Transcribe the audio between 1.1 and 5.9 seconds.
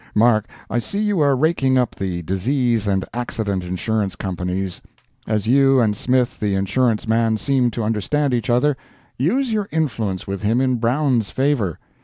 are raking up the Disease and Accident Insurance Companies. As you